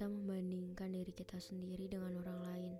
kita 0.00 0.16
membandingkan 0.16 0.96
diri 0.96 1.12
kita 1.12 1.36
sendiri 1.36 1.84
dengan 1.84 2.24
orang 2.24 2.40
lain. 2.40 2.72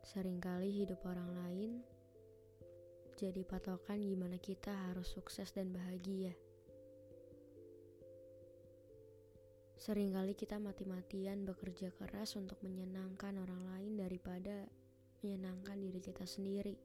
Seringkali 0.00 0.72
hidup 0.72 1.04
orang 1.04 1.28
lain 1.44 1.84
jadi 3.20 3.44
patokan 3.44 4.00
gimana 4.00 4.40
kita 4.40 4.72
harus 4.72 5.12
sukses 5.12 5.52
dan 5.52 5.76
bahagia. 5.76 6.32
Seringkali 9.76 10.32
kita 10.32 10.56
mati-matian 10.56 11.44
bekerja 11.44 11.92
keras 11.92 12.40
untuk 12.40 12.56
menyenangkan 12.64 13.36
orang 13.36 13.60
lain 13.76 14.00
daripada 14.00 14.64
menyenangkan 15.20 15.76
diri 15.84 16.00
kita 16.00 16.24
sendiri. 16.24 16.80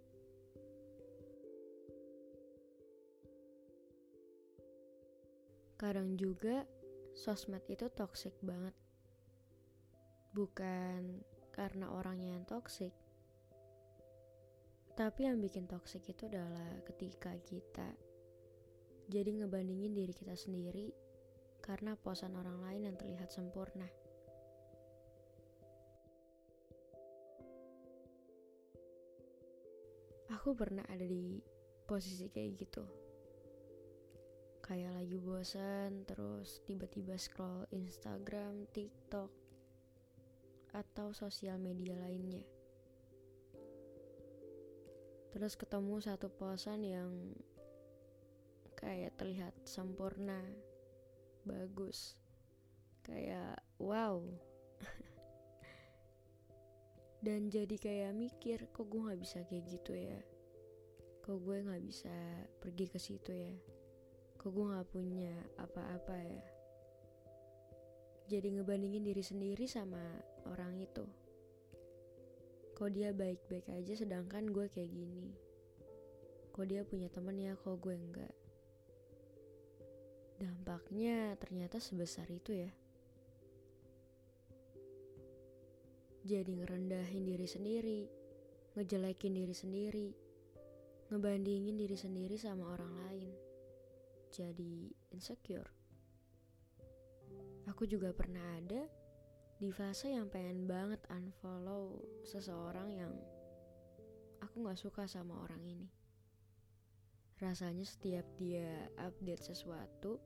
Kadang 5.80 6.20
juga 6.20 6.68
sosmed 7.16 7.64
itu 7.68 7.88
toxic 7.92 8.36
banget. 8.44 8.76
Bukan 10.32 11.24
karena 11.52 11.92
orangnya 11.92 12.40
yang 12.40 12.48
toxic, 12.48 12.96
tapi 14.96 15.28
yang 15.28 15.40
bikin 15.40 15.66
toxic 15.66 16.04
itu 16.08 16.28
adalah 16.28 16.78
ketika 16.84 17.32
kita 17.48 17.90
jadi 19.12 19.44
ngebandingin 19.44 19.92
diri 19.92 20.14
kita 20.16 20.38
sendiri 20.38 20.92
karena 21.60 21.98
posan 22.00 22.36
orang 22.36 22.64
lain 22.64 22.92
yang 22.92 22.96
terlihat 22.96 23.32
sempurna. 23.32 23.88
Aku 30.32 30.56
pernah 30.56 30.88
ada 30.88 31.04
di 31.04 31.44
posisi 31.86 32.32
kayak 32.32 32.52
gitu 32.56 33.01
kayak 34.62 34.94
lagi 34.94 35.18
bosan 35.18 36.06
terus 36.06 36.62
tiba-tiba 36.70 37.18
scroll 37.18 37.66
Instagram, 37.74 38.70
TikTok 38.70 39.34
atau 40.72 41.12
sosial 41.12 41.60
media 41.60 42.00
lainnya. 42.00 42.46
Terus 45.32 45.56
ketemu 45.56 45.96
satu 46.00 46.28
posan 46.28 46.84
yang 46.84 47.12
kayak 48.76 49.16
terlihat 49.16 49.56
sempurna, 49.64 50.44
bagus. 51.48 52.20
Kayak 53.02 53.64
wow. 53.80 54.20
Dan 57.26 57.48
jadi 57.48 57.76
kayak 57.80 58.18
mikir, 58.18 58.68
kok 58.76 58.92
gue 58.92 59.08
gak 59.08 59.22
bisa 59.22 59.40
kayak 59.48 59.66
gitu 59.72 59.94
ya? 59.96 60.20
Kok 61.24 61.38
gue 61.42 61.58
gak 61.64 61.84
bisa 61.84 62.16
pergi 62.60 62.86
ke 62.92 63.00
situ 63.00 63.32
ya? 63.32 63.56
Kok 64.42 64.50
gue 64.50 64.74
gak 64.74 64.90
punya 64.90 65.38
apa-apa 65.62 66.18
ya? 66.18 66.46
Jadi 68.26 68.58
ngebandingin 68.58 69.06
diri 69.06 69.22
sendiri 69.22 69.70
sama 69.70 70.02
orang 70.50 70.82
itu. 70.82 71.06
Kok 72.74 72.90
dia 72.90 73.14
baik-baik 73.14 73.70
aja 73.70 73.94
sedangkan 73.94 74.50
gue 74.50 74.66
kayak 74.66 74.90
gini? 74.90 75.30
Kok 76.58 76.66
dia 76.66 76.82
punya 76.82 77.06
temen 77.14 77.38
ya 77.38 77.54
kok 77.54 77.78
gue 77.78 77.94
enggak? 77.94 78.34
Dampaknya 80.42 81.38
ternyata 81.38 81.78
sebesar 81.78 82.26
itu 82.34 82.66
ya. 82.66 82.74
Jadi 86.26 86.66
ngerendahin 86.66 87.30
diri 87.30 87.46
sendiri 87.46 88.02
ngejelekin 88.74 89.38
diri 89.38 89.54
sendiri 89.54 90.10
ngebandingin 91.12 91.76
diri 91.76 91.98
sendiri 92.00 92.40
sama 92.40 92.72
orang 92.72 92.94
lain 93.04 93.51
jadi 94.32 94.90
insecure. 95.12 95.68
Aku 97.68 97.84
juga 97.84 98.16
pernah 98.16 98.58
ada 98.58 98.88
di 99.62 99.70
fase 99.70 100.10
yang 100.10 100.26
pengen 100.32 100.66
banget 100.66 100.98
unfollow 101.14 102.02
seseorang 102.26 102.90
yang 102.90 103.14
aku 104.42 104.66
gak 104.66 104.80
suka 104.80 105.04
sama 105.06 105.38
orang 105.46 105.62
ini. 105.62 105.88
Rasanya 107.38 107.86
setiap 107.86 108.26
dia 108.38 108.90
update 108.98 109.54
sesuatu, 109.54 110.18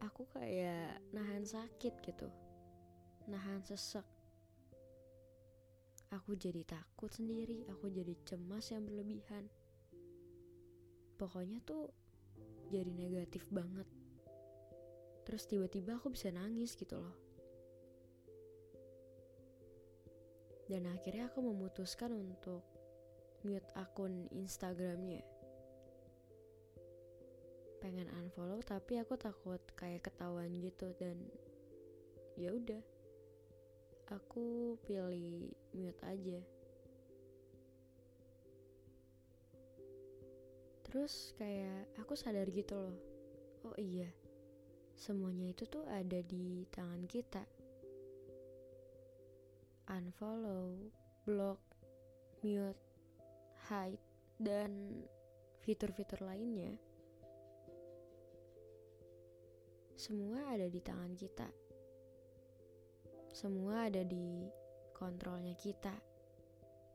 aku 0.00 0.24
kayak 0.32 1.00
nahan 1.12 1.44
sakit 1.44 2.00
gitu, 2.00 2.28
nahan 3.28 3.60
sesek. 3.64 4.04
Aku 6.08 6.32
jadi 6.32 6.64
takut 6.64 7.12
sendiri, 7.12 7.68
aku 7.68 7.92
jadi 7.92 8.16
cemas 8.24 8.72
yang 8.72 8.88
berlebihan. 8.88 9.44
Pokoknya 11.20 11.60
tuh 11.68 11.92
jadi 12.68 12.92
negatif 12.92 13.48
banget. 13.48 13.88
Terus 15.24 15.44
tiba-tiba 15.44 15.96
aku 16.00 16.12
bisa 16.12 16.32
nangis 16.32 16.76
gitu 16.76 16.96
loh. 17.00 17.16
Dan 20.68 20.84
akhirnya 20.88 21.32
aku 21.32 21.40
memutuskan 21.40 22.12
untuk 22.12 22.60
mute 23.40 23.68
akun 23.72 24.28
Instagramnya. 24.32 25.24
Pengen 27.80 28.12
unfollow 28.12 28.60
tapi 28.60 29.00
aku 29.00 29.16
takut 29.16 29.60
kayak 29.78 30.04
ketahuan 30.04 30.52
gitu 30.60 30.92
dan 31.00 31.16
ya 32.36 32.52
udah. 32.52 32.84
Aku 34.12 34.76
pilih 34.84 35.52
mute 35.72 36.02
aja. 36.04 36.40
Terus 40.88 41.36
kayak 41.36 42.00
aku 42.00 42.16
sadar 42.16 42.48
gitu 42.48 42.72
loh. 42.72 42.96
Oh 43.68 43.76
iya. 43.76 44.08
Semuanya 44.96 45.52
itu 45.52 45.68
tuh 45.68 45.84
ada 45.84 46.24
di 46.24 46.64
tangan 46.72 47.04
kita. 47.04 47.44
Unfollow, 49.92 50.88
block, 51.28 51.60
mute, 52.40 52.82
hide 53.68 54.00
dan 54.40 55.04
fitur-fitur 55.60 56.24
lainnya. 56.24 56.72
Semua 59.92 60.56
ada 60.56 60.64
di 60.72 60.80
tangan 60.80 61.12
kita. 61.12 61.48
Semua 63.28 63.92
ada 63.92 64.00
di 64.08 64.48
kontrolnya 64.96 65.52
kita. 65.52 65.92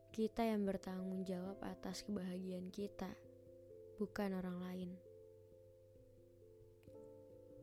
Kita 0.09 0.41
yang 0.43 0.65
bertanggung 0.65 1.21
jawab 1.23 1.61
atas 1.61 2.01
kebahagiaan 2.03 2.67
kita 2.73 3.22
bukan 4.03 4.35
orang 4.35 4.59
lain. 4.59 4.89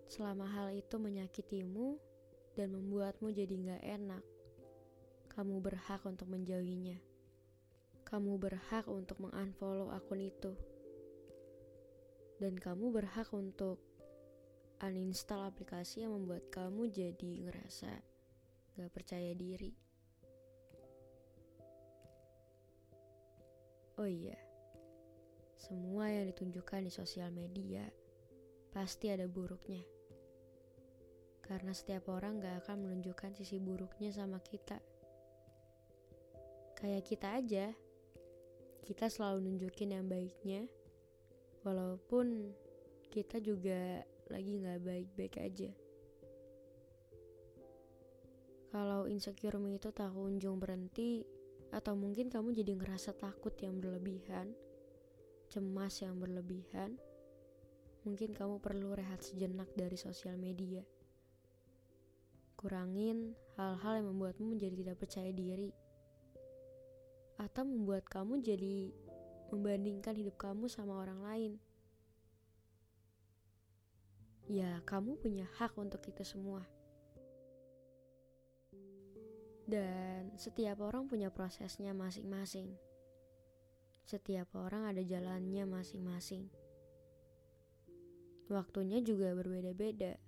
Selama 0.08 0.48
hal 0.48 0.72
itu 0.72 0.96
menyakitimu 0.96 2.00
dan 2.56 2.72
membuatmu 2.72 3.28
jadi 3.28 3.54
gak 3.60 3.84
enak, 3.84 4.24
kamu 5.36 5.60
berhak 5.60 6.00
untuk 6.08 6.32
menjauhinya. 6.32 6.96
Kamu 8.08 8.40
berhak 8.40 8.88
untuk 8.88 9.20
mengunfollow 9.20 9.92
akun 9.92 10.25
itu. 10.25 10.56
Dan 12.40 12.56
kamu 12.56 12.88
berhak 12.88 13.28
untuk 13.36 13.78
uninstall 14.81 15.44
aplikasi 15.44 16.08
yang 16.08 16.16
membuat 16.16 16.48
kamu 16.48 16.88
jadi 16.88 17.44
ngerasa 17.44 17.93
gak 18.81 18.90
percaya 18.96 19.36
diri. 19.36 19.76
Oh 24.00 24.08
iya, 24.08 24.50
semua 25.60 26.08
yang 26.08 26.24
ditunjukkan 26.32 26.88
di 26.88 26.92
sosial 26.92 27.28
media 27.28 27.84
pasti 28.72 29.12
ada 29.12 29.28
buruknya. 29.28 29.84
Karena 31.44 31.76
setiap 31.76 32.08
orang 32.08 32.40
gak 32.40 32.64
akan 32.64 32.88
menunjukkan 32.88 33.36
sisi 33.36 33.60
buruknya 33.60 34.08
sama 34.08 34.40
kita. 34.40 34.80
Kayak 36.80 37.04
kita 37.04 37.28
aja, 37.36 37.66
kita 38.88 39.12
selalu 39.12 39.44
nunjukin 39.44 39.92
yang 39.92 40.08
baiknya, 40.08 40.64
walaupun 41.60 42.56
kita 43.12 43.36
juga 43.44 44.00
lagi 44.32 44.64
gak 44.64 44.80
baik-baik 44.80 45.34
aja. 45.44 45.70
Kalau 48.70 49.10
insecure 49.10 49.60
itu 49.68 49.90
tak 49.92 50.14
kunjung 50.14 50.56
berhenti, 50.56 51.26
Atau 51.70 51.94
mungkin 51.94 52.26
kamu 52.26 52.50
jadi 52.50 52.74
ngerasa 52.74 53.14
takut 53.14 53.54
yang 53.62 53.78
berlebihan, 53.78 54.50
cemas 55.50 55.99
yang 55.99 56.17
berlebihan. 56.23 56.94
Mungkin 58.06 58.32
kamu 58.32 58.62
perlu 58.62 58.94
rehat 58.94 59.20
sejenak 59.20 59.69
dari 59.75 59.99
sosial 59.99 60.38
media. 60.38 60.81
Kurangin 62.55 63.35
hal-hal 63.58 64.00
yang 64.00 64.14
membuatmu 64.14 64.56
menjadi 64.56 64.87
tidak 64.87 64.97
percaya 65.02 65.35
diri. 65.35 65.75
Atau 67.37 67.67
membuat 67.67 68.06
kamu 68.06 68.41
jadi 68.41 68.94
membandingkan 69.50 70.14
hidup 70.14 70.38
kamu 70.38 70.70
sama 70.70 70.97
orang 71.02 71.20
lain. 71.26 71.53
Ya, 74.46 74.79
kamu 74.87 75.19
punya 75.19 75.50
hak 75.58 75.75
untuk 75.75 76.03
itu 76.06 76.23
semua. 76.23 76.62
Dan 79.67 80.35
setiap 80.35 80.82
orang 80.82 81.06
punya 81.06 81.31
prosesnya 81.31 81.94
masing-masing. 81.94 82.89
Setiap 84.05 84.52
orang 84.56 84.91
ada 84.91 85.02
jalannya 85.05 85.64
masing-masing. 85.69 86.49
Waktunya 88.50 88.99
juga 88.99 89.31
berbeda-beda. 89.37 90.19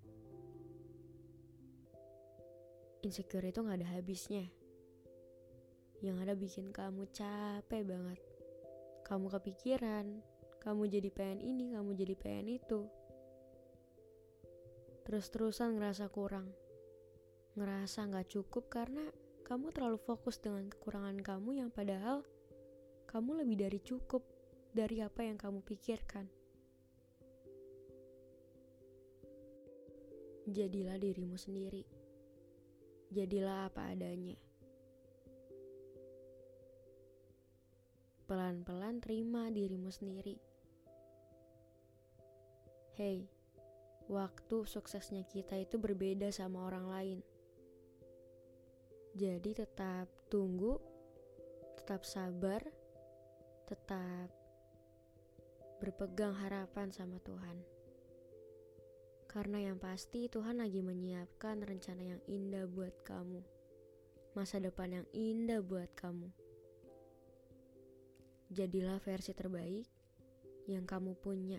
Insecure 3.03 3.51
itu 3.51 3.67
gak 3.67 3.83
ada 3.83 3.89
habisnya. 3.99 4.47
Yang 5.99 6.17
ada 6.23 6.35
bikin 6.39 6.71
kamu 6.71 7.11
capek 7.11 7.83
banget. 7.83 8.23
Kamu 9.03 9.27
kepikiran, 9.27 10.23
kamu 10.63 10.87
jadi 10.87 11.11
pengen 11.11 11.43
ini, 11.43 11.75
kamu 11.75 11.99
jadi 11.99 12.15
pengen 12.15 12.47
itu. 12.63 12.87
Terus-terusan 15.03 15.75
ngerasa 15.75 16.07
kurang. 16.15 16.55
Ngerasa 17.59 18.07
gak 18.07 18.31
cukup 18.31 18.71
karena 18.71 19.11
kamu 19.43 19.75
terlalu 19.75 19.99
fokus 19.99 20.39
dengan 20.39 20.71
kekurangan 20.71 21.19
kamu 21.19 21.59
yang 21.59 21.71
padahal 21.75 22.23
kamu 23.13 23.45
lebih 23.45 23.61
dari 23.61 23.77
cukup 23.85 24.25
dari 24.73 25.05
apa 25.05 25.21
yang 25.21 25.37
kamu 25.37 25.61
pikirkan. 25.61 26.25
Jadilah 30.49 30.97
dirimu 30.97 31.37
sendiri. 31.37 31.85
Jadilah 33.13 33.69
apa 33.69 33.93
adanya. 33.93 34.33
Pelan-pelan 38.25 39.05
terima 39.05 39.53
dirimu 39.53 39.93
sendiri. 39.93 40.41
Hei, 42.97 43.29
waktu 44.09 44.65
suksesnya 44.65 45.29
kita 45.29 45.61
itu 45.61 45.77
berbeda 45.77 46.33
sama 46.33 46.65
orang 46.65 46.87
lain. 46.89 47.19
Jadi 49.13 49.53
tetap 49.53 50.09
tunggu, 50.33 50.81
tetap 51.77 52.09
sabar, 52.09 52.65
tetap 53.67 54.31
berpegang 55.83 56.35
harapan 56.39 56.95
sama 56.95 57.19
Tuhan. 57.27 57.59
Karena 59.27 59.59
yang 59.59 59.81
pasti 59.81 60.29
Tuhan 60.29 60.63
lagi 60.63 60.85
menyiapkan 60.85 61.65
rencana 61.65 62.17
yang 62.17 62.23
indah 62.29 62.69
buat 62.71 62.93
kamu. 63.03 63.41
Masa 64.39 64.63
depan 64.63 65.03
yang 65.03 65.07
indah 65.11 65.59
buat 65.65 65.91
kamu. 65.99 66.29
Jadilah 68.53 69.01
versi 69.01 69.33
terbaik 69.33 69.89
yang 70.69 70.85
kamu 70.85 71.17
punya. 71.19 71.59